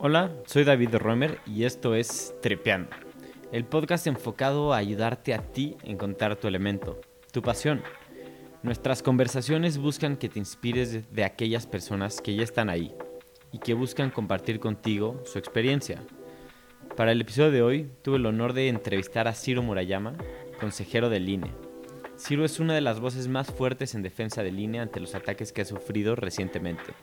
[0.00, 2.90] Hola, soy David Roemer y esto es Trepeando,
[3.50, 7.00] el podcast enfocado a ayudarte a ti a encontrar tu elemento,
[7.32, 7.82] tu pasión.
[8.62, 12.94] Nuestras conversaciones buscan que te inspires de aquellas personas que ya están ahí
[13.50, 16.00] y que buscan compartir contigo su experiencia.
[16.96, 20.14] Para el episodio de hoy tuve el honor de entrevistar a Ciro Murayama,
[20.60, 21.50] consejero del INE.
[22.16, 25.52] Ciro es una de las voces más fuertes en defensa del INE ante los ataques
[25.52, 26.94] que ha sufrido recientemente.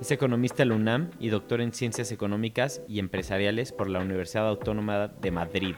[0.00, 4.46] Es economista de la UNAM y doctor en Ciencias Económicas y Empresariales por la Universidad
[4.46, 5.74] Autónoma de Madrid.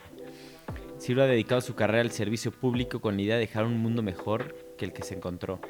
[0.98, 4.02] Ciro ha dedicado su carrera al servicio público con la idea de dejar un mundo
[4.02, 5.61] mejor que el que se encontró.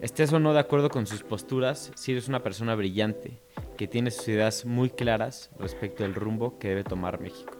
[0.00, 3.42] Estés o no de acuerdo con sus posturas, Ciro es una persona brillante,
[3.76, 7.58] que tiene sus ideas muy claras respecto del rumbo que debe tomar México.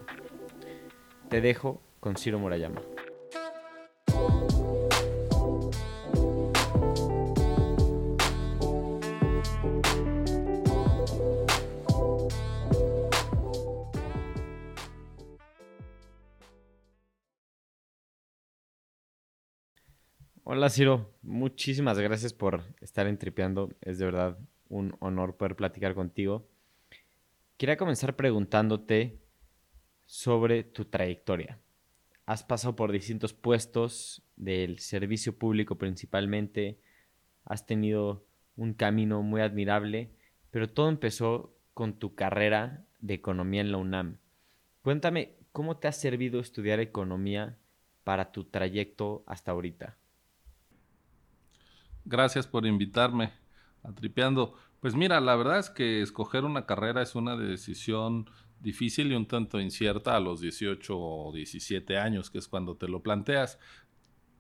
[1.29, 2.81] Te dejo con Ciro Murayama.
[20.53, 23.71] Hola Ciro, muchísimas gracias por estar en Tripeando.
[23.83, 24.37] Es de verdad
[24.69, 26.49] un honor poder platicar contigo.
[27.57, 29.21] Quería comenzar preguntándote
[30.07, 31.61] sobre tu trayectoria.
[32.27, 36.81] Has pasado por distintos puestos del servicio público principalmente,
[37.45, 38.27] has tenido
[38.57, 40.11] un camino muy admirable,
[40.51, 44.17] pero todo empezó con tu carrera de economía en la UNAM.
[44.83, 47.57] Cuéntame, ¿cómo te ha servido estudiar economía
[48.03, 50.00] para tu trayecto hasta ahorita?
[52.05, 53.33] Gracias por invitarme
[53.83, 54.55] a Tripeando.
[54.81, 58.29] Pues mira, la verdad es que escoger una carrera es una decisión
[58.61, 62.89] difícil y un tanto incierta a los 18 o 17 años, que es cuando te
[62.89, 63.59] lo planteas.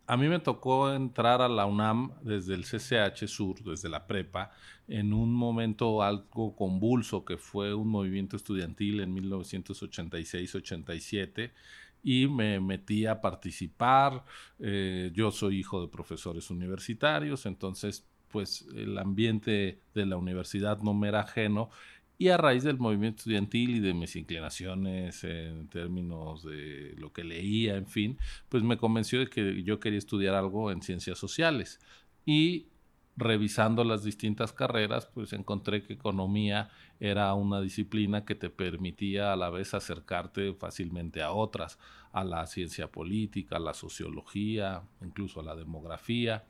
[0.06, 4.50] A mí me tocó entrar a la UNAM desde el CCH Sur, desde la prepa,
[4.88, 11.52] en un momento algo convulso que fue un movimiento estudiantil en 1986-87
[12.02, 14.24] y me metí a participar.
[14.58, 20.94] Eh, yo soy hijo de profesores universitarios, entonces pues el ambiente de la universidad no
[20.94, 21.70] me era ajeno
[22.20, 27.24] y a raíz del movimiento estudiantil y de mis inclinaciones en términos de lo que
[27.24, 28.18] leía, en fin,
[28.50, 31.80] pues me convenció de que yo quería estudiar algo en ciencias sociales.
[32.26, 32.66] Y
[33.16, 39.36] revisando las distintas carreras, pues encontré que economía era una disciplina que te permitía a
[39.36, 41.78] la vez acercarte fácilmente a otras,
[42.12, 46.44] a la ciencia política, a la sociología, incluso a la demografía.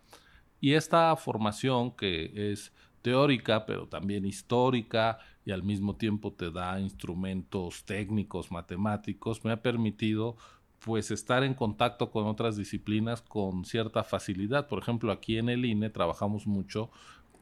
[0.60, 2.72] Y esta formación que es
[3.03, 9.62] teórica, pero también histórica y al mismo tiempo te da instrumentos técnicos, matemáticos, me ha
[9.62, 10.37] permitido
[10.84, 14.66] pues estar en contacto con otras disciplinas con cierta facilidad.
[14.66, 16.91] Por ejemplo, aquí en el INE trabajamos mucho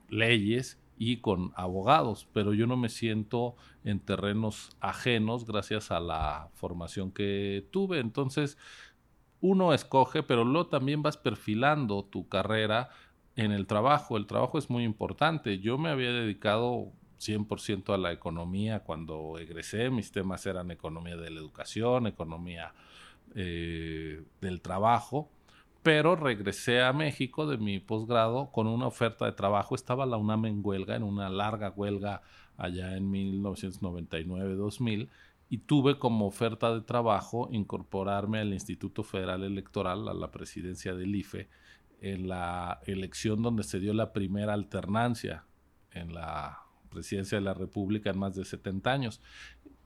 [0.09, 3.54] leyes y con abogados, pero yo no me siento
[3.84, 8.00] en terrenos ajenos gracias a la formación que tuve.
[8.00, 8.59] Entonces,
[9.41, 12.91] uno escoge, pero luego también vas perfilando tu carrera
[13.37, 14.16] en el trabajo.
[14.16, 15.60] El trabajo es muy importante.
[15.60, 19.91] Yo me había dedicado 100% a la economía cuando egresé.
[19.91, 22.75] Mis temas eran economía de la educación, economía
[23.34, 25.31] eh, del trabajo,
[25.83, 29.75] pero regresé a México de mi posgrado con una oferta de trabajo.
[29.75, 32.22] Estaba la UNAM en huelga, en una larga huelga
[32.56, 35.09] allá en 1999-2000,
[35.50, 41.15] y tuve como oferta de trabajo incorporarme al Instituto Federal Electoral, a la presidencia del
[41.15, 41.49] IFE,
[42.00, 45.44] en la elección donde se dio la primera alternancia
[45.93, 49.21] en la presidencia de la República en más de 70 años.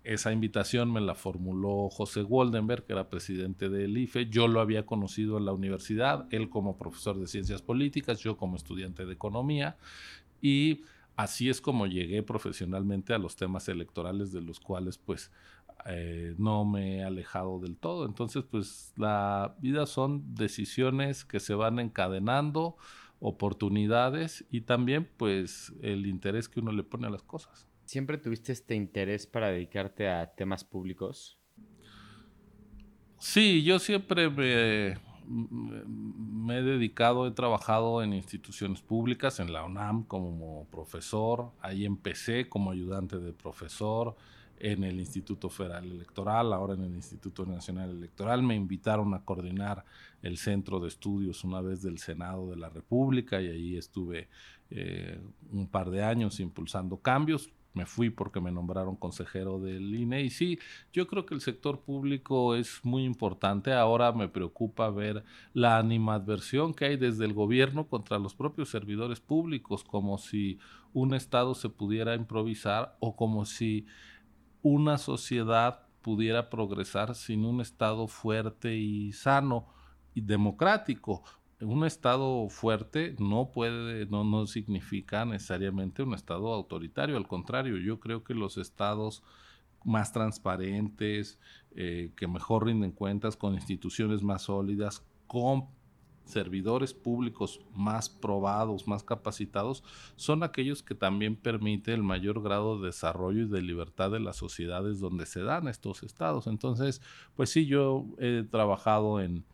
[0.04, 4.28] Esa invitación me la formuló José Goldenberg, que era presidente del IFE.
[4.28, 8.56] Yo lo había conocido en la universidad, él como profesor de ciencias políticas, yo como
[8.56, 9.76] estudiante de economía.
[10.40, 10.82] Y
[11.14, 15.30] así es como llegué profesionalmente a los temas electorales de los cuales pues
[15.86, 18.04] eh, no me he alejado del todo.
[18.04, 22.76] Entonces pues la vida son decisiones que se van encadenando,
[23.20, 27.68] oportunidades y también pues el interés que uno le pone a las cosas.
[27.92, 31.38] ¿Siempre tuviste este interés para dedicarte a temas públicos?
[33.18, 34.96] Sí, yo siempre me,
[36.56, 42.70] he dedicado, he trabajado en instituciones públicas, en la UNAM como profesor, ahí empecé como
[42.70, 44.16] ayudante de profesor,
[44.58, 48.42] en el Instituto Federal Electoral, ahora en el Instituto Nacional Electoral.
[48.42, 49.84] Me invitaron a coordinar
[50.22, 54.30] el centro de estudios una vez del Senado de la República y ahí estuve
[54.70, 55.20] eh,
[55.50, 60.22] un par de años impulsando cambios me fui porque me nombraron consejero del INE.
[60.22, 60.58] Y sí,
[60.92, 63.72] yo creo que el sector público es muy importante.
[63.72, 65.24] Ahora me preocupa ver
[65.54, 70.58] la animadversión que hay desde el gobierno contra los propios servidores públicos, como si
[70.92, 73.86] un Estado se pudiera improvisar o como si
[74.62, 79.68] una sociedad pudiera progresar sin un Estado fuerte y sano
[80.14, 81.24] y democrático.
[81.62, 87.16] Un Estado fuerte no puede, no, no significa necesariamente un Estado autoritario.
[87.16, 89.22] Al contrario, yo creo que los Estados
[89.84, 91.38] más transparentes,
[91.74, 95.66] eh, que mejor rinden cuentas, con instituciones más sólidas, con
[96.24, 99.82] servidores públicos más probados, más capacitados,
[100.16, 104.36] son aquellos que también permiten el mayor grado de desarrollo y de libertad de las
[104.36, 106.46] sociedades donde se dan estos estados.
[106.46, 107.02] Entonces,
[107.34, 109.44] pues sí, yo he trabajado en,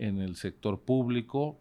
[0.00, 1.58] en el sector público,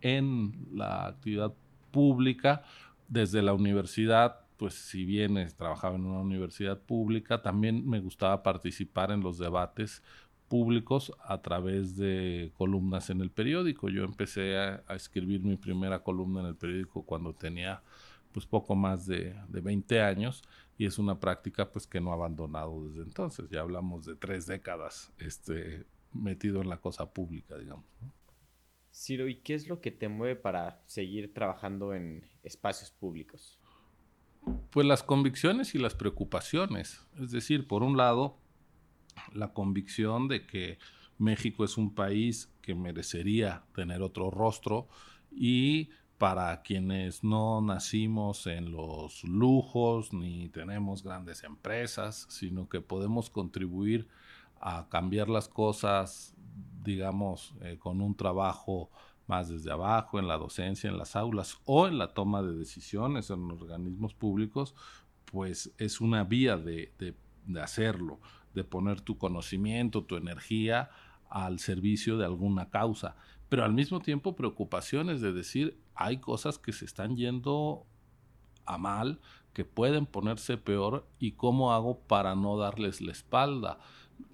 [0.00, 1.52] en la actividad
[1.90, 2.62] pública,
[3.08, 9.10] desde la universidad, pues si bien trabajaba en una universidad pública, también me gustaba participar
[9.10, 10.02] en los debates
[10.48, 13.88] públicos a través de columnas en el periódico.
[13.88, 17.82] Yo empecé a, escribir mi primera columna en el periódico cuando tenía
[18.30, 20.42] pues poco más de, de, 20 años
[20.76, 23.48] y es una práctica pues que no he abandonado desde entonces.
[23.50, 27.84] Ya hablamos de tres décadas este, metido en la cosa pública, digamos.
[28.92, 33.58] Ciro, ¿y qué es lo que te mueve para seguir trabajando en espacios públicos?
[34.70, 37.04] Pues las convicciones y las preocupaciones.
[37.20, 38.38] Es decir, por un lado,
[39.32, 40.78] la convicción de que
[41.18, 44.88] México es un país que merecería tener otro rostro
[45.30, 53.30] y para quienes no nacimos en los lujos ni tenemos grandes empresas, sino que podemos
[53.30, 54.08] contribuir
[54.66, 56.34] a cambiar las cosas,
[56.82, 58.90] digamos, eh, con un trabajo
[59.26, 63.28] más desde abajo, en la docencia, en las aulas o en la toma de decisiones
[63.28, 64.74] en organismos públicos,
[65.26, 68.20] pues es una vía de, de hacerlo
[68.54, 70.88] de poner tu conocimiento, tu energía
[71.28, 73.16] al servicio de alguna causa,
[73.50, 77.84] pero al mismo tiempo preocupaciones de decir, hay cosas que se están yendo
[78.64, 79.20] a mal,
[79.52, 83.78] que pueden ponerse peor y cómo hago para no darles la espalda.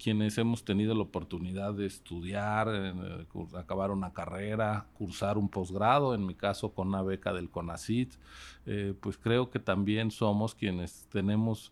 [0.01, 3.25] Quienes hemos tenido la oportunidad de estudiar, eh,
[3.57, 8.13] acabar una carrera, cursar un posgrado, en mi caso con una beca del CONACIT,
[8.65, 11.71] eh, pues creo que también somos quienes tenemos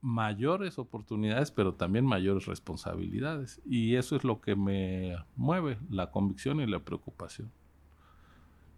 [0.00, 3.60] mayores oportunidades, pero también mayores responsabilidades.
[3.64, 7.50] Y eso es lo que me mueve, la convicción y la preocupación.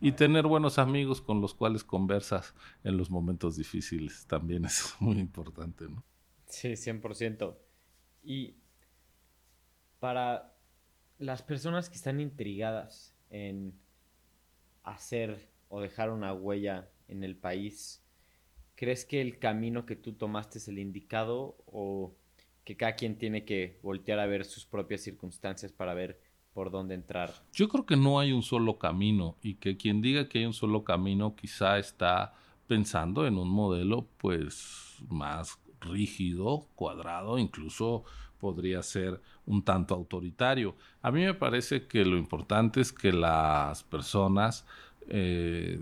[0.00, 2.54] Y tener buenos amigos con los cuales conversas
[2.84, 6.02] en los momentos difíciles también es muy importante, ¿no?
[6.50, 7.56] Sí, 100%.
[8.22, 8.56] Y
[9.98, 10.54] para
[11.18, 13.78] las personas que están intrigadas en
[14.82, 18.04] hacer o dejar una huella en el país,
[18.74, 22.16] ¿crees que el camino que tú tomaste es el indicado o
[22.64, 26.20] que cada quien tiene que voltear a ver sus propias circunstancias para ver
[26.52, 27.32] por dónde entrar?
[27.52, 30.52] Yo creo que no hay un solo camino y que quien diga que hay un
[30.52, 32.34] solo camino quizá está
[32.66, 38.04] pensando en un modelo pues más rígido, cuadrado, incluso
[38.40, 40.74] podría ser un tanto autoritario.
[41.02, 44.64] A mí me parece que lo importante es que las personas
[45.08, 45.78] eh,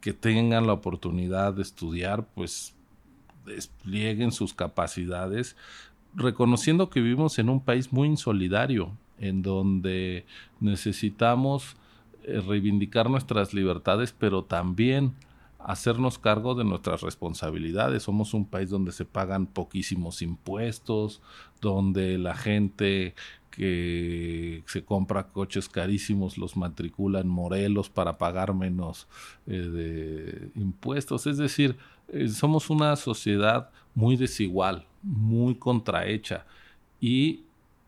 [0.00, 2.74] que tengan la oportunidad de estudiar, pues
[3.44, 5.56] desplieguen sus capacidades,
[6.14, 10.24] reconociendo que vivimos en un país muy insolidario, en donde
[10.60, 11.76] necesitamos
[12.22, 15.14] eh, reivindicar nuestras libertades, pero también
[15.58, 18.04] hacernos cargo de nuestras responsabilidades.
[18.04, 21.20] Somos un país donde se pagan poquísimos impuestos,
[21.60, 23.14] donde la gente
[23.50, 29.08] que se compra coches carísimos los matricula en Morelos para pagar menos
[29.46, 31.26] eh, de impuestos.
[31.26, 31.76] Es decir,
[32.08, 36.46] eh, somos una sociedad muy desigual, muy contrahecha
[37.00, 37.42] y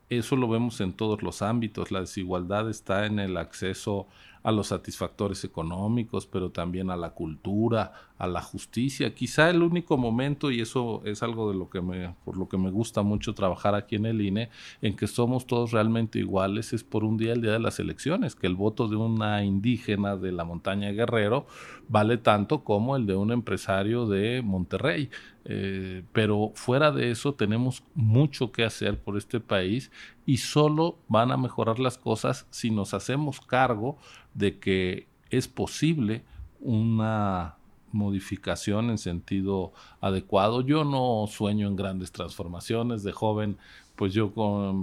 [0.09, 1.93] eso lo vemos en todos los ámbitos.
[1.93, 4.09] La desigualdad está en el acceso
[4.43, 9.15] a los satisfactores económicos, pero también a la cultura, a la justicia.
[9.15, 12.57] Quizá el único momento, y eso es algo de lo que me, por lo que
[12.57, 16.85] me gusta mucho trabajar aquí en el INE, en que somos todos realmente iguales, es
[16.85, 20.33] por un día, el día de las elecciones, que el voto de una indígena de
[20.33, 21.47] la montaña Guerrero
[21.89, 25.11] vale tanto como el de un empresario de Monterrey.
[25.45, 29.91] Eh, pero fuera de eso tenemos mucho que hacer por este país
[30.27, 33.97] y solo van a mejorar las cosas si nos hacemos cargo
[34.35, 36.23] de que es posible
[36.61, 37.57] una
[37.93, 40.61] modificación en sentido adecuado.
[40.61, 43.03] Yo no sueño en grandes transformaciones.
[43.03, 43.57] De joven,
[43.97, 44.33] pues yo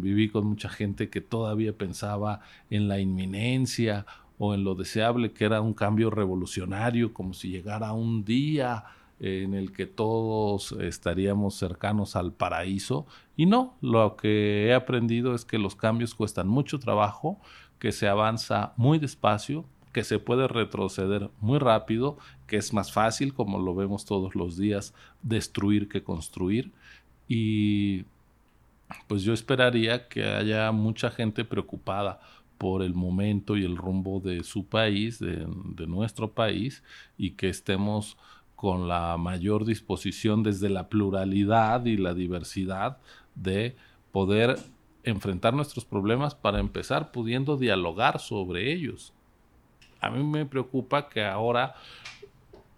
[0.02, 4.06] viví con mucha gente que todavía pensaba en la inminencia
[4.38, 8.86] o en lo deseable que era un cambio revolucionario, como si llegara un día
[9.20, 13.06] en el que todos estaríamos cercanos al paraíso.
[13.36, 17.40] Y no, lo que he aprendido es que los cambios cuestan mucho trabajo,
[17.80, 23.34] que se avanza muy despacio, que se puede retroceder muy rápido, que es más fácil,
[23.34, 24.94] como lo vemos todos los días,
[25.24, 26.72] destruir que construir.
[27.28, 28.06] Y
[29.08, 32.20] pues yo esperaría que haya mucha gente preocupada
[32.58, 35.46] por el momento y el rumbo de su país, de,
[35.88, 36.84] nuestro país,
[37.18, 38.18] y que estemos
[38.58, 42.98] con la mayor disposición desde la pluralidad y la diversidad
[43.36, 43.76] de
[44.12, 44.58] poder
[45.04, 49.14] enfrentar nuestros problemas para empezar pudiendo dialogar sobre ellos.
[50.02, 51.76] A mí me preocupa que ahora,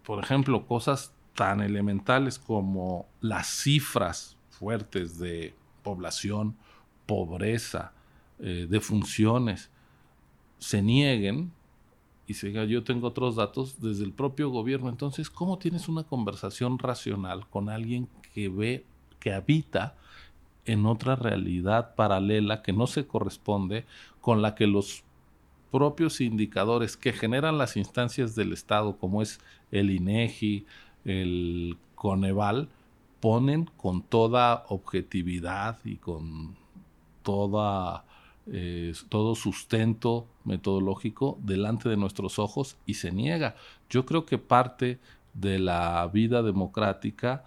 [0.03, 6.57] por ejemplo, cosas tan elementales como las cifras fuertes de población,
[7.05, 7.93] pobreza,
[8.39, 9.71] eh, de funciones,
[10.57, 11.53] se nieguen
[12.29, 14.89] y se diga yo tengo otros datos desde el propio gobierno.
[14.89, 18.85] Entonces, ¿cómo tienes una conversación racional con alguien que ve,
[19.19, 19.95] que habita
[20.65, 23.87] en otra realidad paralela que no se corresponde
[24.21, 25.03] con la que los
[25.71, 29.39] propios indicadores que generan las instancias del Estado, como es
[29.71, 30.67] el INEGI,
[31.05, 32.69] el Coneval,
[33.19, 36.55] ponen con toda objetividad y con
[37.23, 38.05] toda,
[38.51, 43.55] eh, todo sustento metodológico delante de nuestros ojos y se niega.
[43.89, 44.99] Yo creo que parte
[45.33, 47.45] de la vida democrática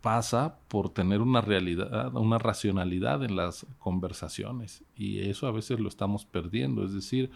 [0.00, 5.88] pasa por tener una realidad, una racionalidad en las conversaciones y eso a veces lo
[5.88, 7.30] estamos perdiendo, es decir,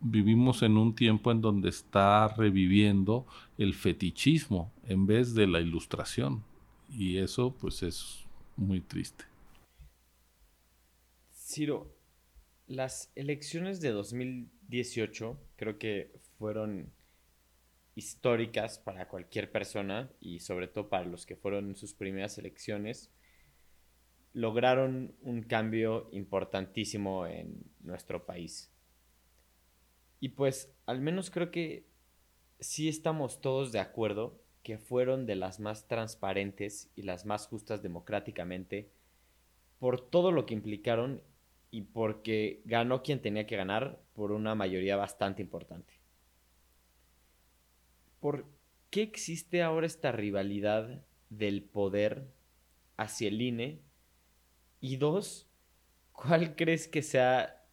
[0.00, 3.26] vivimos en un tiempo en donde está reviviendo
[3.58, 6.42] el fetichismo en vez de la ilustración
[6.88, 8.24] y eso pues es
[8.56, 9.24] muy triste.
[11.32, 11.99] Ciro,
[12.70, 16.92] las elecciones de 2018 creo que fueron
[17.96, 23.10] históricas para cualquier persona y sobre todo para los que fueron sus primeras elecciones,
[24.34, 28.70] lograron un cambio importantísimo en nuestro país.
[30.20, 31.88] Y pues al menos creo que
[32.60, 37.82] sí estamos todos de acuerdo que fueron de las más transparentes y las más justas
[37.82, 38.92] democráticamente
[39.80, 41.24] por todo lo que implicaron
[41.70, 46.00] y porque ganó quien tenía que ganar por una mayoría bastante importante.
[48.18, 48.46] ¿Por
[48.90, 52.32] qué existe ahora esta rivalidad del poder
[52.96, 53.82] hacia el INE?
[54.80, 55.48] Y dos,
[56.12, 57.66] ¿cuál crees que sea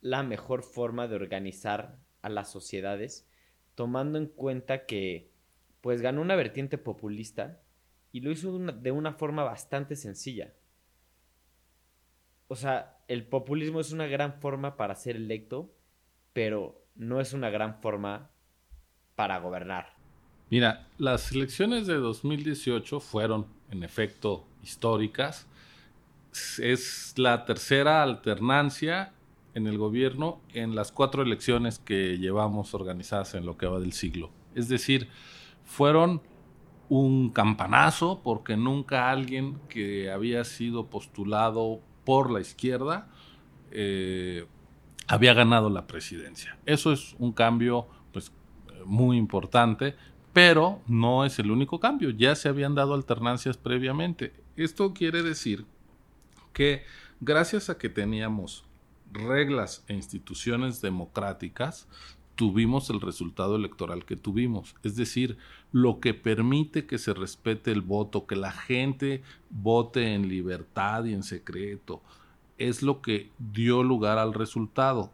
[0.00, 3.28] la mejor forma de organizar a las sociedades
[3.74, 5.32] tomando en cuenta que
[5.80, 7.60] pues ganó una vertiente populista
[8.12, 10.52] y lo hizo de una, forma bastante sencilla.
[12.46, 15.70] O sea, el populismo es una gran forma para ser electo,
[16.32, 18.30] pero no es una gran forma
[19.16, 19.92] para gobernar.
[20.48, 25.46] Mira, las elecciones de 2018 fueron, en efecto, históricas.
[26.58, 29.12] Es la tercera alternancia
[29.52, 33.92] en el gobierno en las cuatro elecciones que llevamos organizadas en lo que va del
[33.92, 34.30] siglo.
[34.54, 35.08] Es decir,
[35.64, 36.22] fueron
[36.88, 43.08] un campanazo porque nunca alguien que había sido postulado por la izquierda
[43.70, 44.46] eh,
[45.08, 46.58] había ganado la presidencia.
[46.66, 48.32] Eso es un cambio pues,
[48.84, 49.94] muy importante,
[50.32, 52.10] pero no es el único cambio.
[52.10, 54.32] Ya se habían dado alternancias previamente.
[54.56, 55.66] Esto quiere decir
[56.52, 56.84] que
[57.20, 58.64] gracias a que teníamos
[59.12, 61.88] reglas e instituciones democráticas,
[62.34, 64.74] tuvimos el resultado electoral que tuvimos.
[64.82, 65.36] Es decir,
[65.70, 71.14] lo que permite que se respete el voto, que la gente vote en libertad y
[71.14, 72.02] en secreto,
[72.58, 75.10] es lo que dio lugar al resultado.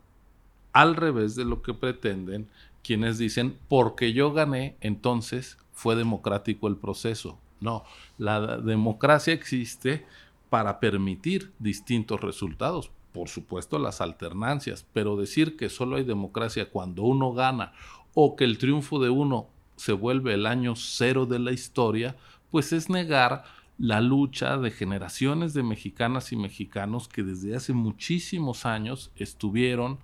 [0.72, 2.48] Al revés de lo que pretenden
[2.82, 7.38] quienes dicen, porque yo gané, entonces fue democrático el proceso.
[7.60, 7.84] No,
[8.18, 10.06] la democracia existe
[10.48, 17.02] para permitir distintos resultados por supuesto las alternancias, pero decir que solo hay democracia cuando
[17.02, 17.72] uno gana
[18.14, 22.14] o que el triunfo de uno se vuelve el año cero de la historia,
[22.52, 23.42] pues es negar
[23.76, 29.98] la lucha de generaciones de mexicanas y mexicanos que desde hace muchísimos años estuvieron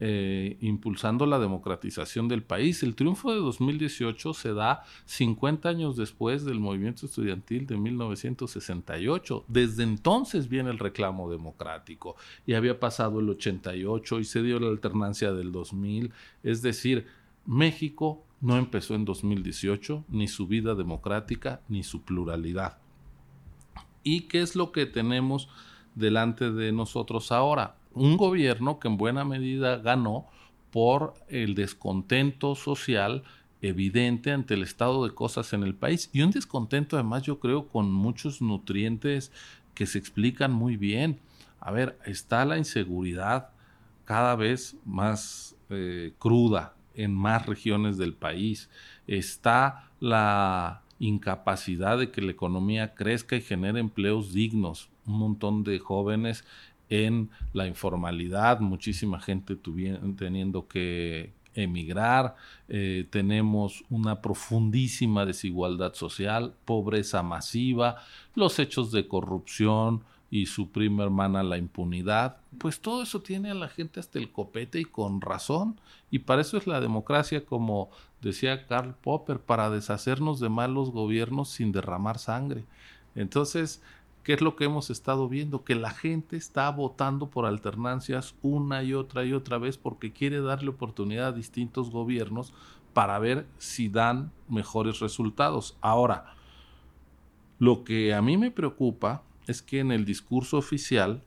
[0.00, 2.82] eh, impulsando la democratización del país.
[2.82, 9.44] El triunfo de 2018 se da 50 años después del movimiento estudiantil de 1968.
[9.46, 14.68] Desde entonces viene el reclamo democrático y había pasado el 88 y se dio la
[14.68, 16.12] alternancia del 2000.
[16.42, 17.06] Es decir,
[17.46, 22.78] México no empezó en 2018 ni su vida democrática ni su pluralidad.
[24.02, 25.48] ¿Y qué es lo que tenemos
[25.94, 27.76] delante de nosotros ahora?
[27.94, 30.26] Un gobierno que en buena medida ganó
[30.70, 33.22] por el descontento social
[33.62, 36.10] evidente ante el estado de cosas en el país.
[36.12, 39.32] Y un descontento además yo creo con muchos nutrientes
[39.74, 41.20] que se explican muy bien.
[41.60, 43.50] A ver, está la inseguridad
[44.04, 48.70] cada vez más eh, cruda en más regiones del país,
[49.06, 55.78] está la incapacidad de que la economía crezca y genere empleos dignos, un montón de
[55.78, 56.44] jóvenes
[56.88, 59.56] en la informalidad, muchísima gente
[60.16, 62.36] teniendo que emigrar,
[62.68, 68.02] eh, tenemos una profundísima desigualdad social, pobreza masiva,
[68.34, 73.54] los hechos de corrupción y su prima hermana la impunidad, pues todo eso tiene a
[73.54, 77.90] la gente hasta el copete y con razón, y para eso es la democracia como
[78.20, 82.64] decía Karl Popper, para deshacernos de malos gobiernos sin derramar sangre.
[83.14, 83.80] Entonces,
[84.24, 85.64] ¿Qué es lo que hemos estado viendo?
[85.64, 90.40] Que la gente está votando por alternancias una y otra y otra vez porque quiere
[90.40, 92.54] darle oportunidad a distintos gobiernos
[92.94, 95.76] para ver si dan mejores resultados.
[95.82, 96.34] Ahora,
[97.58, 101.22] lo que a mí me preocupa es que en el discurso oficial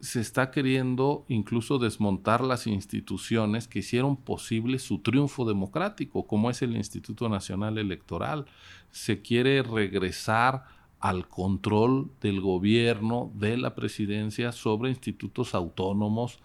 [0.00, 6.60] se está queriendo incluso desmontar las instituciones que hicieron posible su triunfo democrático, como es
[6.60, 8.44] el Instituto Nacional Electoral.
[8.90, 10.66] Se quiere regresar
[11.04, 16.38] al control del gobierno, de la presidencia sobre institutos autónomos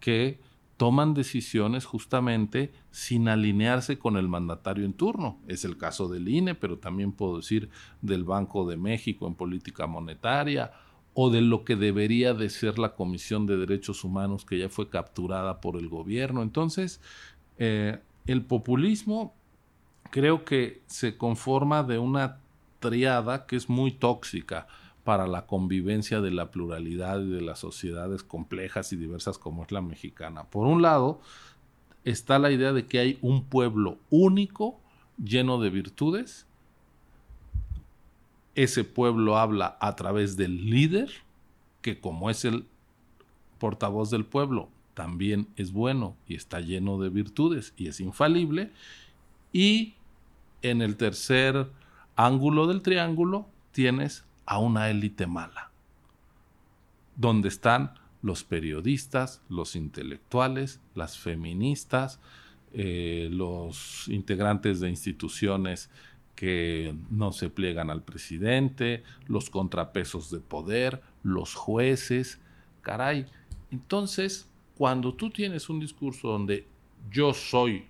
[0.00, 0.38] que
[0.76, 5.38] toman decisiones justamente sin alinearse con el mandatario en turno.
[5.48, 7.70] Es el caso del INE, pero también puedo decir
[8.02, 10.72] del Banco de México en política monetaria
[11.14, 14.90] o de lo que debería de ser la Comisión de Derechos Humanos que ya fue
[14.90, 16.42] capturada por el gobierno.
[16.42, 17.00] Entonces,
[17.56, 19.32] eh, el populismo
[20.10, 22.42] creo que se conforma de una
[23.46, 24.66] que es muy tóxica
[25.04, 29.72] para la convivencia de la pluralidad y de las sociedades complejas y diversas como es
[29.72, 30.44] la mexicana.
[30.44, 31.20] Por un lado,
[32.04, 34.80] está la idea de que hay un pueblo único,
[35.22, 36.46] lleno de virtudes.
[38.54, 41.10] Ese pueblo habla a través del líder,
[41.80, 42.66] que como es el
[43.58, 48.70] portavoz del pueblo, también es bueno y está lleno de virtudes y es infalible.
[49.52, 49.94] Y
[50.62, 51.68] en el tercer
[52.26, 55.72] ángulo del triángulo tienes a una élite mala,
[57.16, 62.20] donde están los periodistas, los intelectuales, las feministas,
[62.72, 65.90] eh, los integrantes de instituciones
[66.36, 72.40] que no se pliegan al presidente, los contrapesos de poder, los jueces,
[72.82, 73.26] caray.
[73.70, 76.66] Entonces, cuando tú tienes un discurso donde
[77.10, 77.86] yo soy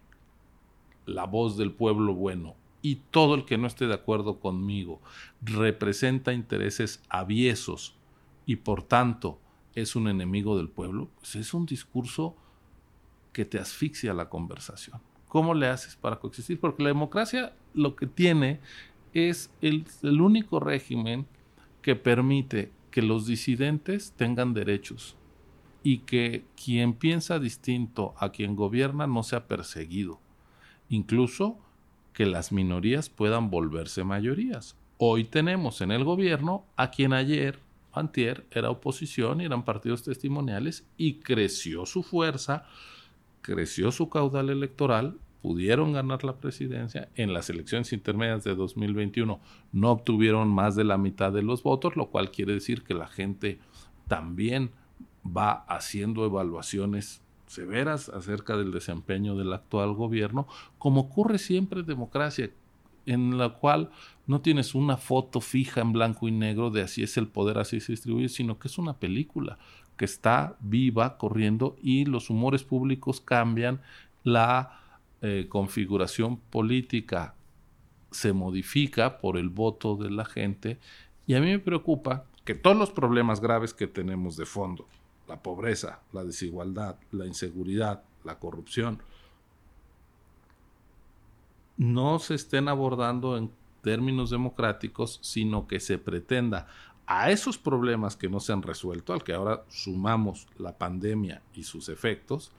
[1.05, 5.01] la voz del pueblo bueno y todo el que no esté de acuerdo conmigo
[5.41, 7.95] representa intereses aviesos
[8.45, 9.39] y por tanto
[9.75, 12.37] es un enemigo del pueblo, pues es un discurso
[13.33, 15.01] que te asfixia la conversación.
[15.29, 16.61] ¿Cómo le haces para coexistir?
[16.61, 18.61] Porque la democracia lo que tiene
[19.15, 21.27] es el, el único régimen
[21.81, 25.17] que permite que los disidentes tengan derechos
[25.83, 30.21] y que quien piensa distinto a quien gobierna no sea perseguido.
[30.91, 31.59] Incluso
[32.13, 34.77] que las minorías puedan volverse mayorías.
[34.99, 37.59] Hoy tenemos en el gobierno a quien ayer,
[37.93, 42.67] antier, era oposición y eran partidos testimoniales y creció su fuerza,
[43.41, 47.09] creció su caudal electoral, pudieron ganar la presidencia.
[47.17, 49.41] En las elecciones intermedias de 2021
[49.73, 53.09] no obtuvieron más de la mitad de los votos, lo cual quiere decir que la
[53.09, 53.59] gente
[54.07, 54.71] también
[55.27, 57.23] va haciendo evaluaciones
[57.53, 60.47] severas acerca del desempeño del actual gobierno,
[60.79, 62.51] como ocurre siempre en democracia,
[63.05, 63.91] en la cual
[64.27, 67.81] no tienes una foto fija en blanco y negro de así es el poder, así
[67.81, 69.59] se distribuye, sino que es una película
[69.97, 73.81] que está viva, corriendo y los humores públicos cambian,
[74.25, 74.81] la
[75.21, 77.35] eh, configuración política
[78.11, 80.79] se modifica por el voto de la gente
[81.27, 84.89] y a mí me preocupa que todos los problemas graves que tenemos de fondo,
[85.33, 89.03] la pobreza, la desigualdad, la inseguridad, la corrupción,
[91.79, 96.67] no se estén abordando en términos democráticos, sino que se pretenda
[97.07, 101.63] a esos problemas que no se han resuelto, al que ahora sumamos la pandemia y
[101.63, 102.53] sus efectos,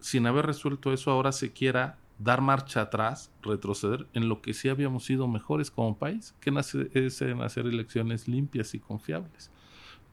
[0.00, 4.70] sin haber resuelto eso, ahora se quiera dar marcha atrás, retroceder en lo que sí
[4.70, 6.50] habíamos sido mejores como país, que
[6.94, 9.50] es en hacer elecciones limpias y confiables.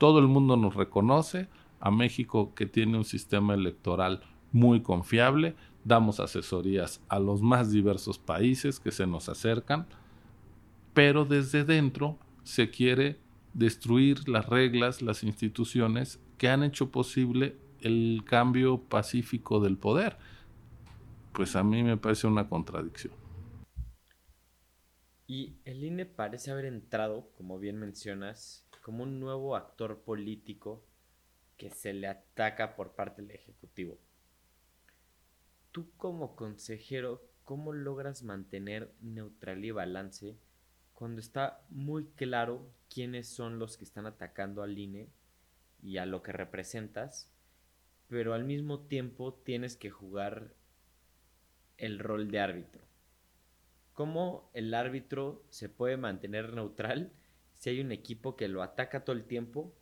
[0.03, 1.47] Todo el mundo nos reconoce,
[1.79, 8.19] a México que tiene un sistema electoral muy confiable, damos asesorías a los más diversos
[8.19, 9.87] países que se nos acercan,
[10.93, 13.17] pero desde dentro se quiere
[13.53, 20.17] destruir las reglas, las instituciones que han hecho posible el cambio pacífico del poder.
[21.31, 23.13] Pues a mí me parece una contradicción.
[25.27, 30.85] Y el INE parece haber entrado, como bien mencionas, como un nuevo actor político
[31.57, 33.97] que se le ataca por parte del Ejecutivo.
[35.71, 40.37] tú como consejero, ¿cómo logras mantener neutral y balance
[40.91, 45.09] cuando está muy claro quiénes son los que están atacando al INE
[45.81, 47.31] y a lo que representas,
[48.09, 50.53] pero al mismo tiempo tienes que jugar
[51.77, 52.83] el rol de árbitro?
[53.93, 57.13] ¿Cómo el árbitro se puede mantener neutral
[57.63, 59.73] si hay un equipo que lo ataca todo el tiempo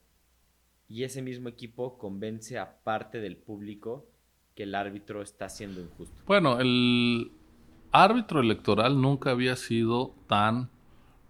[0.87, 4.05] y ese mismo equipo convence a parte del público
[4.53, 6.13] que el árbitro está siendo injusto.
[6.27, 7.31] Bueno, el
[7.91, 10.69] árbitro electoral nunca había sido tan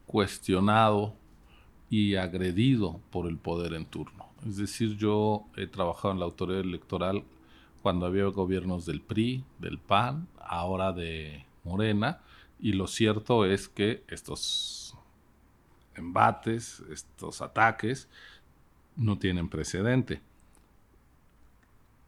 [0.06, 1.16] cuestionado
[1.90, 4.28] y agredido por el poder en turno.
[4.46, 7.24] Es decir, yo he trabajado en la autoridad electoral
[7.82, 12.20] cuando había gobiernos del PRI, del PAN, ahora de Morena,
[12.60, 14.81] y lo cierto es que estos
[15.96, 18.10] embates, estos ataques,
[18.96, 20.22] no tienen precedente.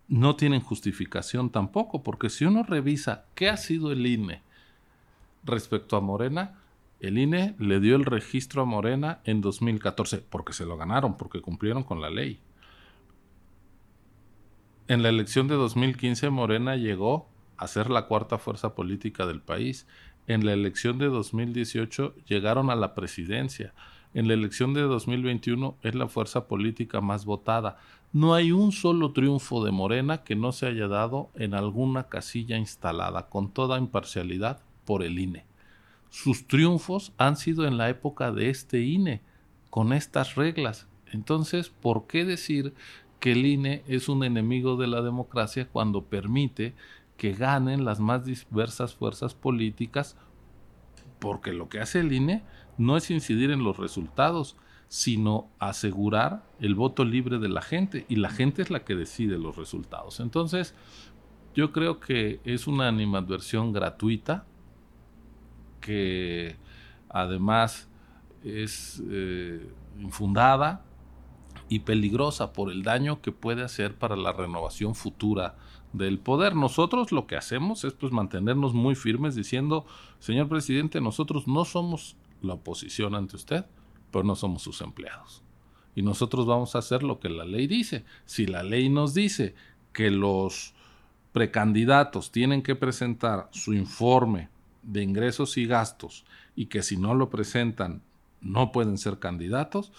[0.08, 4.42] No tienen justificación tampoco, porque si uno revisa qué ha sido el INE
[5.44, 6.60] respecto a Morena,
[7.00, 11.42] el INE le dio el registro a Morena en 2014, porque se lo ganaron, porque
[11.42, 12.40] cumplieron con la ley.
[14.88, 19.88] En la elección de 2015 Morena llegó a ser la cuarta fuerza política del país.
[20.28, 23.74] En la elección de 2018 llegaron a la presidencia.
[24.14, 27.78] En la elección de 2021 es la fuerza política más votada.
[28.14, 32.58] No hay un solo triunfo de Morena que no se haya dado en alguna casilla
[32.58, 35.46] instalada con toda imparcialidad por el INE.
[36.10, 39.22] Sus triunfos han sido en la época de este INE,
[39.72, 40.88] con estas reglas.
[41.12, 42.76] Entonces, ¿por qué decir
[43.20, 46.76] que el INE es un enemigo de la democracia cuando permite
[47.18, 50.18] que ganen las más diversas fuerzas políticas?
[51.20, 52.44] Porque lo que hace el INE
[52.78, 58.18] no es incidir en los resultados, sino asegurar el voto libre de la gente y
[58.18, 60.20] la gente es la que decide los resultados.
[60.20, 60.76] Entonces,
[61.56, 64.46] yo creo que es una animadversión gratuita
[65.82, 66.58] que
[67.10, 67.90] además
[68.44, 69.68] es eh,
[70.00, 70.86] infundada
[71.70, 75.56] y peligrosa por el daño que puede hacer para la renovación futura
[75.94, 76.56] del poder.
[76.56, 79.86] Nosotros lo que hacemos es pues mantenernos muy firmes diciendo,
[80.20, 83.66] señor presidente, nosotros no somos la oposición ante usted,
[84.12, 85.42] pero no somos sus empleados.
[85.96, 88.04] Y nosotros vamos a hacer lo que la ley dice.
[88.26, 89.56] Si la ley nos dice
[89.94, 90.74] que los
[91.32, 94.50] precandidatos tienen que presentar su informe
[94.82, 96.26] de ingresos y gastos
[96.56, 98.02] y que si no lo presentan
[98.42, 99.92] no pueden ser candidatos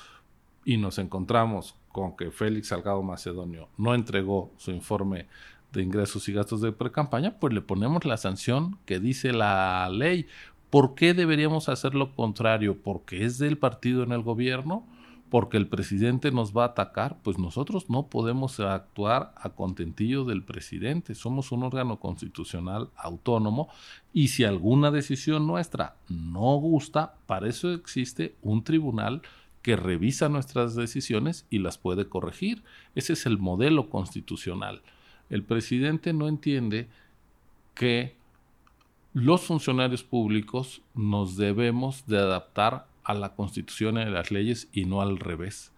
[0.65, 5.27] y nos encontramos con que Félix Salgado Macedonio no entregó su informe
[5.75, 10.27] de ingresos y gastos de precampaña, pues le ponemos la sanción que dice la ley.
[10.71, 12.79] ¿Por qué deberíamos hacer lo contrario?
[12.83, 14.87] ¿Porque es del partido en el gobierno?
[15.31, 17.19] ¿Porque el presidente nos va a atacar?
[17.23, 21.15] Pues nosotros no podemos actuar a contentillo del presidente.
[21.15, 23.69] Somos un órgano constitucional autónomo
[24.13, 29.23] y si alguna decisión nuestra no gusta, para eso existe un tribunal
[29.63, 32.63] que revisa nuestras decisiones y las puede corregir.
[32.95, 34.83] Ese es el modelo constitucional.
[35.31, 36.89] El presidente no entiende
[37.75, 38.15] que
[39.13, 44.87] los funcionarios públicos nos debemos de adaptar a la constitución y a las leyes y
[44.87, 45.73] no al revés,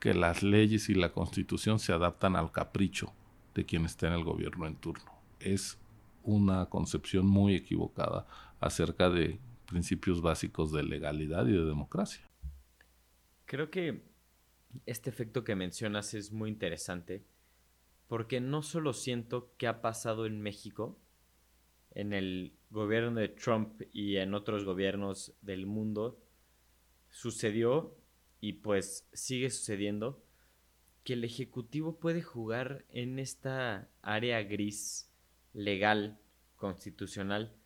[0.00, 3.12] que las leyes y la constitución se adaptan al capricho
[3.54, 5.12] de quien está en el gobierno en turno.
[5.40, 5.78] Es
[6.24, 8.26] una concepción muy equivocada
[8.60, 12.24] acerca de principios básicos de legalidad y de democracia.
[13.44, 14.02] Creo que
[14.86, 17.22] este efecto que mencionas es muy interesante
[18.08, 20.98] porque no solo siento que ha pasado en México,
[21.90, 26.20] en el gobierno de Trump y en otros gobiernos del mundo
[27.10, 27.96] sucedió
[28.40, 30.22] y pues sigue sucediendo
[31.04, 35.10] que el Ejecutivo puede jugar en esta área gris
[35.54, 36.18] legal,
[36.56, 37.56] constitucional,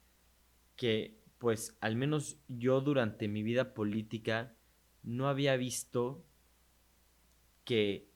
[0.76, 4.54] que pues al menos yo durante mi vida política
[5.02, 6.24] no había visto
[7.64, 8.10] que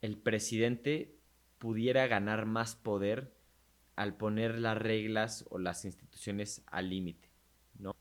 [0.00, 1.19] el presidente
[1.60, 3.32] pudiera ganar más poder
[3.94, 7.28] al poner las reglas o las instituciones al límite,
[7.78, 7.94] ¿no?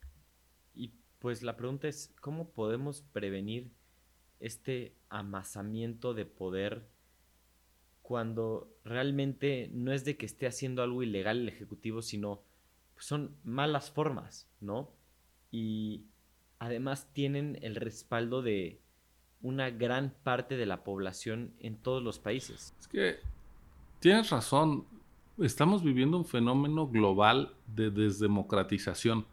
[0.73, 3.69] Y pues la pregunta es, ¿cómo podemos prevenir
[4.39, 6.87] este amasamiento de poder
[8.01, 12.41] cuando realmente no es de que esté haciendo algo ilegal el Ejecutivo, sino
[12.97, 14.93] son malas formas, ¿no?
[15.51, 16.05] Y
[16.59, 18.79] además tienen el respaldo de
[19.41, 22.73] una gran parte de la población en todos los países.
[22.79, 23.19] Es que
[23.99, 24.85] tienes razón,
[25.37, 29.25] estamos viviendo un fenómeno global de desdemocratización.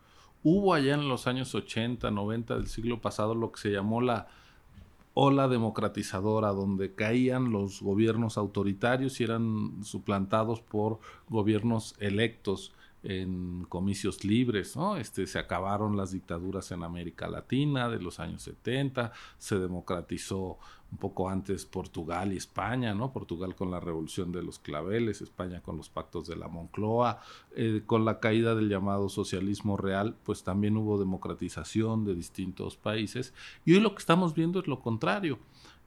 [0.43, 4.29] Hubo allá en los años 80, 90 del siglo pasado lo que se llamó la
[5.15, 12.75] ola democratizadora donde caían los gobiernos autoritarios y eran suplantados por gobiernos electos
[13.09, 14.97] en comicios libres, ¿no?
[14.97, 20.59] Este, se acabaron las dictaduras en América Latina de los años 70, se democratizó
[20.91, 23.13] un poco antes Portugal y España, ¿no?
[23.13, 27.21] Portugal con la revolución de los claveles, España con los pactos de la Moncloa,
[27.55, 33.35] eh, con la caída del llamado socialismo real, pues también hubo democratización de distintos países.
[33.65, 35.39] Y hoy lo que estamos viendo es lo contrario.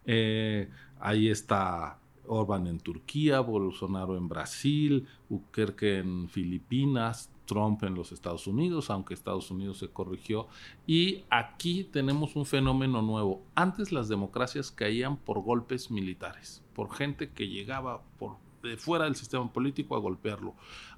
[0.06, 8.12] Eh, ahí está Orban en Turquía, Bolsonaro en Brasil, Bukele en Filipinas, Trump en los
[8.12, 10.48] Estados Unidos, aunque Estados Unidos se corrigió.
[10.86, 13.42] Y aquí tenemos un fenómeno nuevo.
[13.56, 19.15] Antes las democracias caían por golpes militares, por gente que llegaba por de fuera del
[19.15, 20.54] sistema político a golpearlo.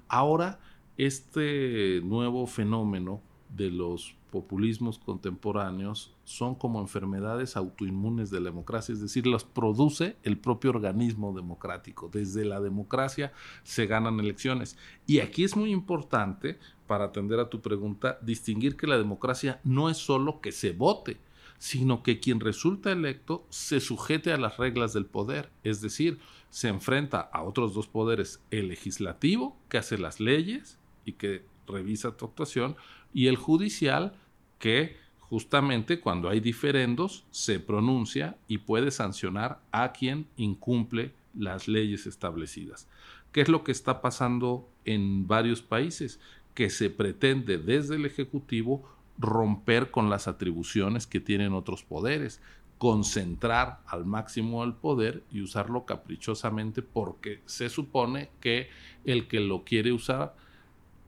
[0.08, 0.60] Ahora
[0.96, 3.20] este nuevo fenómeno
[3.56, 10.16] de los populismos contemporáneos son como enfermedades autoinmunes de la democracia, es decir, las produce
[10.22, 12.08] el propio organismo democrático.
[12.10, 14.78] Desde la democracia se ganan elecciones.
[15.06, 19.90] Y aquí es muy importante, para atender a tu pregunta, distinguir que la democracia no
[19.90, 21.18] es solo que se vote,
[21.58, 26.18] sino que quien resulta electo se sujete a las reglas del poder, es decir,
[26.50, 32.16] se enfrenta a otros dos poderes, el legislativo, que hace las leyes y que revisa
[32.16, 32.76] tu actuación,
[33.12, 34.14] y el judicial
[34.58, 42.06] que justamente cuando hay diferendos se pronuncia y puede sancionar a quien incumple las leyes
[42.06, 42.86] establecidas.
[43.32, 46.20] ¿Qué es lo que está pasando en varios países?
[46.54, 48.86] Que se pretende desde el Ejecutivo
[49.18, 52.40] romper con las atribuciones que tienen otros poderes,
[52.76, 58.68] concentrar al máximo el poder y usarlo caprichosamente porque se supone que
[59.04, 60.34] el que lo quiere usar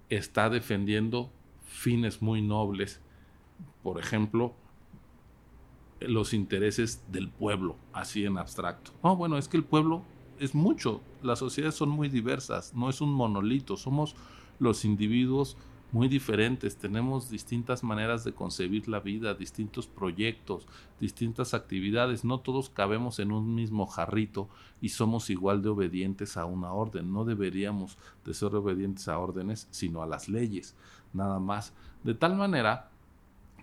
[0.08, 1.30] está defendiendo
[1.84, 3.02] fines muy nobles,
[3.82, 4.54] por ejemplo,
[6.00, 8.92] los intereses del pueblo, así en abstracto.
[9.02, 10.02] No, bueno, es que el pueblo
[10.40, 14.16] es mucho, las sociedades son muy diversas, no es un monolito, somos
[14.58, 15.58] los individuos
[15.94, 20.66] muy diferentes, tenemos distintas maneras de concebir la vida, distintos proyectos,
[20.98, 24.48] distintas actividades, no todos cabemos en un mismo jarrito
[24.80, 29.68] y somos igual de obedientes a una orden, no deberíamos de ser obedientes a órdenes,
[29.70, 30.74] sino a las leyes,
[31.12, 31.72] nada más.
[32.02, 32.90] De tal manera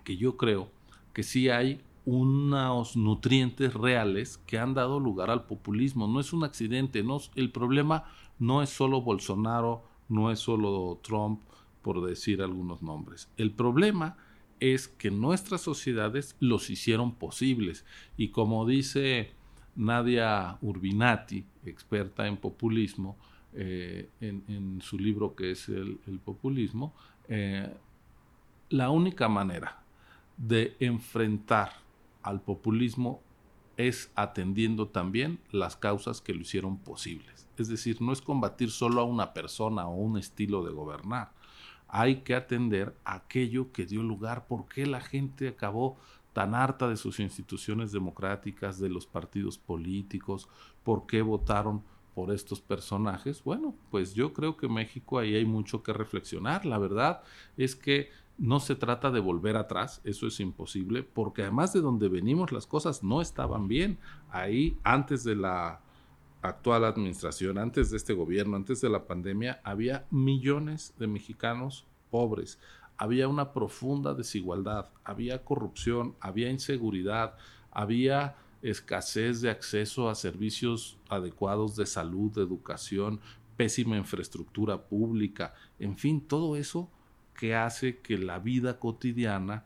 [0.02, 0.70] que yo creo
[1.12, 6.08] que sí hay unos nutrientes reales que han dado lugar al populismo.
[6.08, 8.04] No es un accidente, no, el problema
[8.38, 11.40] no es solo Bolsonaro, no es solo Trump,
[11.82, 13.28] por decir algunos nombres.
[13.36, 14.16] El problema
[14.60, 17.84] es que nuestras sociedades los hicieron posibles
[18.16, 19.32] y como dice
[19.74, 23.16] Nadia Urbinati, experta en populismo,
[23.54, 26.94] eh, en, su libro que es el, populismo,
[27.28, 27.72] eh,
[28.70, 29.82] la única manera
[30.36, 31.72] de enfrentar
[32.22, 33.20] al populismo
[33.76, 37.48] es atendiendo también las causas que lo hicieron posibles.
[37.56, 41.32] Es decir, no es combatir solo a una persona o un estilo de gobernar,
[41.94, 45.98] hay que atender aquello que dio lugar, por qué la gente acabó
[46.32, 50.48] tan harta de sus instituciones democráticas, de los partidos políticos,
[50.84, 51.82] por qué votaron
[52.14, 53.44] por estos personajes.
[53.44, 56.64] Bueno, pues yo creo que México ahí hay mucho que reflexionar.
[56.64, 57.22] La verdad
[57.58, 62.08] es que no se trata de volver atrás, eso es imposible, porque además de donde
[62.08, 63.98] venimos las cosas no estaban bien.
[64.30, 65.82] Ahí, antes de la
[66.42, 72.58] actual administración, antes de este gobierno, antes de la pandemia, había millones de mexicanos pobres,
[72.98, 77.36] había una profunda desigualdad, había corrupción, había inseguridad,
[77.70, 83.20] había escasez de acceso a servicios adecuados de salud, de educación,
[83.56, 86.90] pésima infraestructura pública, en fin, todo eso
[87.34, 89.64] que hace que la vida cotidiana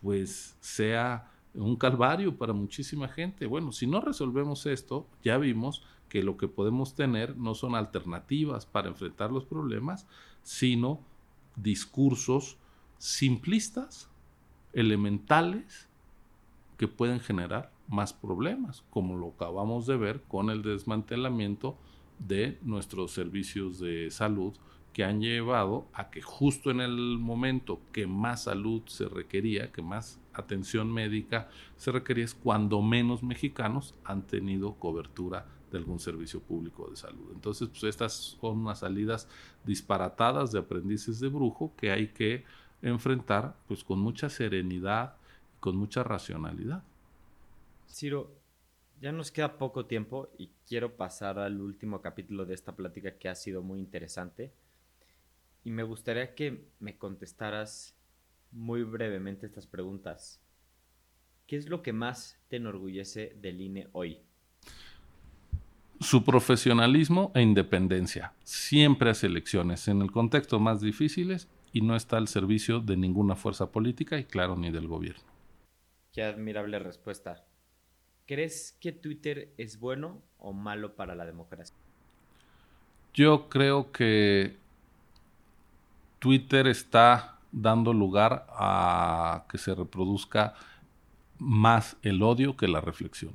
[0.00, 3.46] pues sea un calvario para muchísima gente.
[3.46, 8.66] Bueno, si no resolvemos esto, ya vimos que lo que podemos tener no son alternativas
[8.66, 10.06] para enfrentar los problemas,
[10.42, 11.00] sino
[11.56, 12.56] discursos
[12.98, 14.10] simplistas,
[14.72, 15.88] elementales,
[16.76, 21.76] que pueden generar más problemas, como lo acabamos de ver con el desmantelamiento
[22.18, 24.54] de nuestros servicios de salud
[24.92, 29.82] que han llevado a que justo en el momento que más salud se requería, que
[29.82, 36.40] más atención médica se requería, es cuando menos mexicanos han tenido cobertura de algún servicio
[36.40, 37.30] público de salud.
[37.34, 39.28] Entonces, pues estas son unas salidas
[39.64, 42.44] disparatadas de aprendices de brujo que hay que
[42.82, 45.16] enfrentar pues con mucha serenidad,
[45.60, 46.82] con mucha racionalidad.
[47.88, 48.30] Ciro,
[49.00, 53.28] ya nos queda poco tiempo y quiero pasar al último capítulo de esta plática que
[53.28, 54.52] ha sido muy interesante.
[55.64, 57.96] Y me gustaría que me contestaras
[58.50, 60.40] muy brevemente estas preguntas.
[61.46, 64.20] ¿Qué es lo que más te enorgullece del INE hoy?
[66.00, 68.32] Su profesionalismo e independencia.
[68.44, 73.34] Siempre hace elecciones en el contexto más difíciles y no está al servicio de ninguna
[73.34, 75.24] fuerza política y claro, ni del gobierno.
[76.12, 77.44] Qué admirable respuesta.
[78.26, 81.76] ¿Crees que Twitter es bueno o malo para la democracia?
[83.12, 84.56] Yo creo que
[86.18, 90.54] Twitter está dando lugar a que se reproduzca
[91.38, 93.32] más el odio que la reflexión.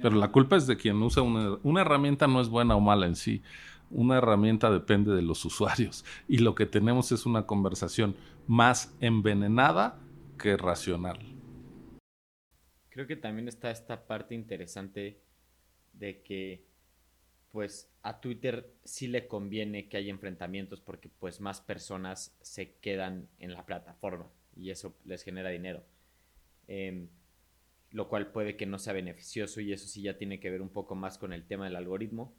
[0.00, 3.06] Pero la culpa es de quien usa una, una herramienta, no es buena o mala
[3.06, 3.42] en sí.
[3.90, 6.04] Una herramienta depende de los usuarios.
[6.28, 9.98] Y lo que tenemos es una conversación más envenenada
[10.38, 11.18] que racional.
[12.90, 15.20] Creo que también está esta parte interesante
[15.92, 16.66] de que
[17.56, 23.28] pues a Twitter sí le conviene que haya enfrentamientos porque pues más personas se quedan
[23.38, 25.82] en la plataforma y eso les genera dinero.
[26.68, 27.08] Em,
[27.96, 30.68] lo cual puede que no sea beneficioso y eso sí ya tiene que ver un
[30.68, 32.36] poco más con el tema del algoritmo.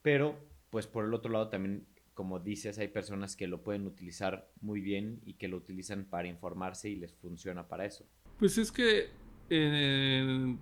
[0.00, 0.38] Pero
[0.70, 4.80] pues por el otro lado también, como dices, hay personas que lo pueden utilizar muy
[4.80, 8.06] bien y que lo utilizan para informarse y les funciona para eso.
[8.38, 9.10] Pues es que
[9.50, 10.56] eh,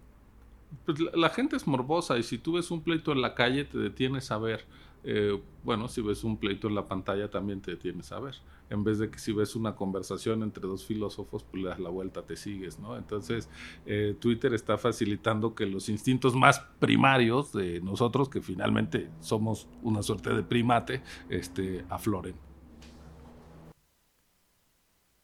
[0.85, 3.79] pues la, gente es morbosa y si tú ves un pleito en la calle te
[3.79, 4.65] detienes a ver.
[5.03, 8.35] Eh, bueno, si ves un pleito en la pantalla también te detienes a ver.
[8.69, 11.91] En vez de que si ves una conversación entre dos filósofos, pues le das la
[11.91, 12.97] vuelta, te sigues, ¿no?
[12.97, 13.49] Entonces,
[13.87, 20.03] eh, Twitter está facilitando que los instintos más primarios de nosotros, que finalmente somos una
[20.03, 22.35] suerte de primate, este, afloren.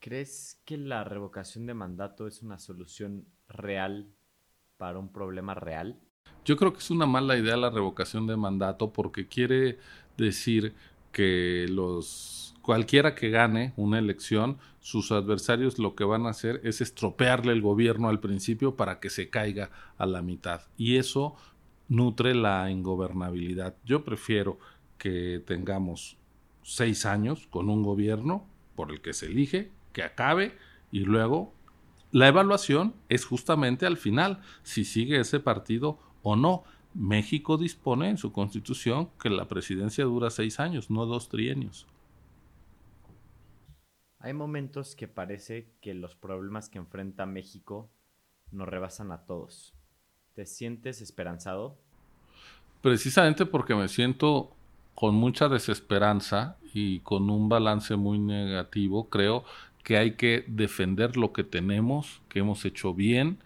[0.00, 4.08] ¿Crees que la revocación de mandato es una solución real
[4.76, 6.00] para un problema real?
[6.44, 9.78] Yo creo que es una mala idea la revocación de mandato porque quiere
[10.16, 10.74] decir
[11.12, 16.80] que los cualquiera que gane una elección, sus adversarios lo que van a hacer es
[16.80, 20.62] estropearle el gobierno al principio para que se caiga a la mitad.
[20.76, 21.36] Y eso
[21.88, 23.76] nutre la ingobernabilidad.
[23.84, 24.58] Yo prefiero
[24.98, 26.16] que tengamos
[26.62, 30.56] seis años con un gobierno por el que se elige, que acabe
[30.90, 31.54] y luego
[32.10, 36.64] la evaluación es justamente al final, si sigue ese partido o no.
[36.92, 41.86] México dispone en su constitución que la presidencia dura seis años, no dos trienios.
[44.18, 47.92] Hay momentos que parece que los problemas que enfrenta México
[48.50, 49.72] nos rebasan a todos.
[50.34, 51.78] ¿Te sientes esperanzado?
[52.82, 54.50] Precisamente porque me siento
[54.96, 59.44] con mucha desesperanza y con un balance muy negativo, creo
[59.84, 63.38] que hay que defender lo que tenemos, que hemos hecho bien,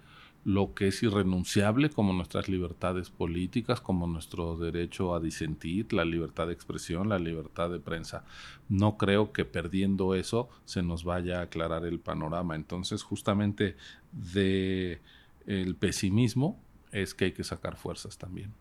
[0.45, 6.47] lo que es irrenunciable, como nuestras libertades políticas, como nuestro derecho a disentir, la libertad
[6.47, 8.25] de expresión, la libertad de prensa.
[8.69, 12.57] No creo que perdiendo eso se nos vaya a aclarar el panorama.
[12.57, 13.77] Entonces, justamente
[14.13, 15.01] de
[15.47, 18.55] el pesimismo es que hay que sacar fuerzas también.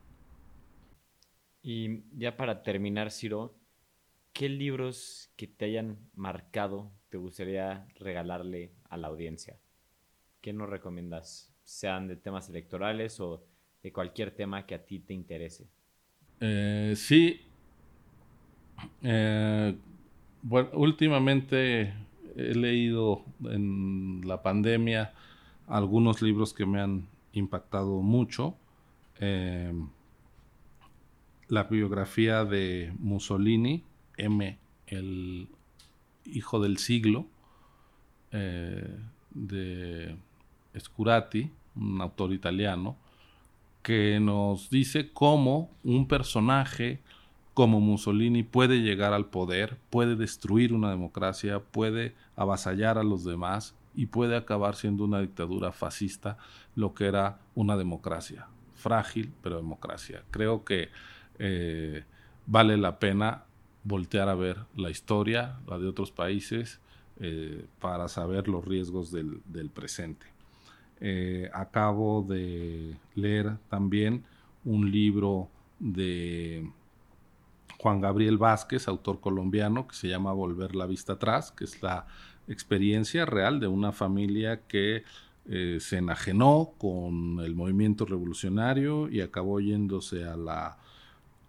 [1.61, 3.55] Y ya para terminar, Ciro,
[4.33, 9.59] ¿qué libros que te hayan marcado te gustaría regalarle a la audiencia?
[10.41, 11.48] ¿Qué nos recomiendas?
[11.69, 13.43] Sean de temas electorales o
[13.83, 15.67] de cualquier tema que a ti te interese.
[16.39, 17.41] Eh, sí.
[19.03, 19.77] Eh,
[20.41, 21.93] bueno, últimamente
[22.35, 25.13] he leído en la pandemia
[25.67, 28.57] algunos libros que me han impactado mucho.
[29.19, 29.71] Eh,
[31.49, 33.83] la biografía de Mussolini,
[34.17, 35.47] M, el
[36.25, 37.27] hijo del siglo,
[38.31, 40.15] de
[40.77, 42.97] Scurati, un autor italiano,
[43.83, 47.01] que nos dice cómo un personaje
[47.53, 53.75] como Mussolini puede llegar al poder, puede destruir una democracia, puede avasallar a los demás
[53.95, 56.37] y puede acabar siendo una dictadura fascista,
[56.75, 58.47] lo que era una democracia.
[58.75, 60.23] Frágil, pero democracia.
[60.31, 60.89] Creo que
[61.37, 62.05] eh,
[62.45, 63.43] vale la pena
[63.83, 66.79] voltear a ver la historia, la de otros países,
[67.19, 70.27] eh, para saber los riesgos del, presente.
[71.01, 74.23] Eh, acabo de leer también
[74.65, 76.69] un libro de
[77.79, 82.05] Juan Gabriel Vázquez, autor colombiano, que se llama Volver la vista atrás, que es la
[82.47, 85.03] experiencia real de una familia que
[85.45, 90.77] eh, se enajenó con el movimiento revolucionario y acabó yéndose a la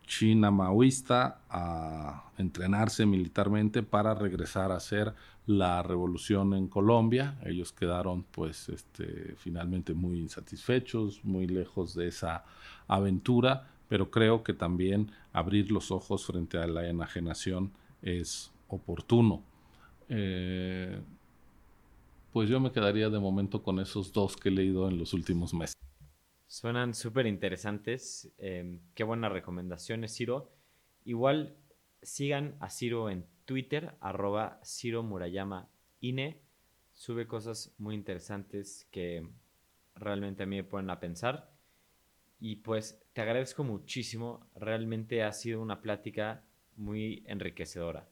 [0.07, 5.15] China maoísta a entrenarse militarmente para regresar a hacer
[5.47, 7.39] la revolución en Colombia.
[7.45, 12.45] Ellos quedaron pues este, finalmente muy insatisfechos, muy lejos de esa
[12.87, 17.73] aventura, pero creo que también abrir los ojos frente a la enajenación
[18.03, 19.43] es oportuno.
[20.09, 21.01] Eh,
[22.33, 25.53] pues yo me quedaría de momento con esos dos que he leído en los últimos
[25.53, 25.75] meses.
[26.47, 28.33] Suenan súper interesantes.
[28.39, 30.53] Em, qué buenas recomendaciones, Ciro.
[31.05, 31.57] Igual
[32.03, 35.69] sigan a Ciro en Twitter, arroba Ciro Murayama
[36.01, 36.41] INE.
[36.93, 39.27] Sube cosas muy interesantes que
[39.95, 41.51] realmente a mí me ponen a pensar.
[42.39, 44.47] Y pues te agradezco muchísimo.
[44.55, 46.43] Realmente ha sido una plática
[46.77, 48.09] muy enriquecedora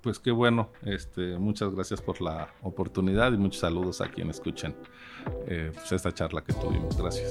[0.00, 0.70] pues qué bueno.
[0.82, 4.74] Este, muchas gracias por la oportunidad y muchos saludos a quienes escuchen
[5.46, 6.96] eh, pues esta charla que tuvimos.
[6.96, 7.30] Gracias.